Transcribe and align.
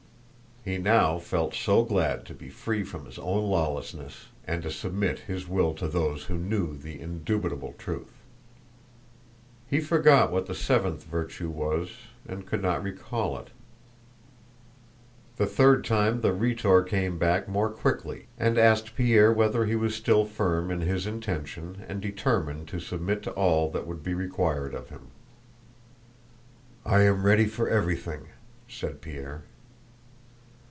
(He 0.63 0.77
now 0.77 1.17
felt 1.17 1.55
so 1.55 1.83
glad 1.83 2.23
to 2.27 2.35
be 2.35 2.49
free 2.49 2.83
from 2.83 3.07
his 3.07 3.17
own 3.17 3.49
lawlessness 3.49 4.27
and 4.45 4.61
to 4.61 4.69
submit 4.69 5.17
his 5.21 5.47
will 5.47 5.73
to 5.73 5.87
those 5.87 6.25
who 6.25 6.35
knew 6.37 6.77
the 6.77 7.01
indubitable 7.01 7.73
truth.) 7.79 8.13
He 9.67 9.79
forgot 9.79 10.31
what 10.31 10.45
the 10.45 10.53
seventh 10.53 11.03
virtue 11.03 11.49
was 11.49 11.89
and 12.27 12.45
could 12.45 12.61
not 12.61 12.83
recall 12.83 13.39
it. 13.39 13.47
The 15.37 15.47
third 15.47 15.83
time 15.83 16.21
the 16.21 16.31
Rhetor 16.31 16.83
came 16.83 17.17
back 17.17 17.47
more 17.49 17.71
quickly 17.71 18.27
and 18.37 18.55
asked 18.59 18.95
Pierre 18.95 19.33
whether 19.33 19.65
he 19.65 19.75
was 19.75 19.95
still 19.95 20.25
firm 20.25 20.69
in 20.69 20.81
his 20.81 21.07
intention 21.07 21.83
and 21.87 21.99
determined 21.99 22.67
to 22.67 22.79
submit 22.79 23.23
to 23.23 23.31
all 23.31 23.71
that 23.71 23.87
would 23.87 24.03
be 24.03 24.13
required 24.13 24.75
of 24.75 24.89
him. 24.89 25.07
"I 26.85 27.01
am 27.01 27.25
ready 27.25 27.47
for 27.47 27.67
everything," 27.67 28.27
said 28.67 29.01
Pierre. 29.01 29.41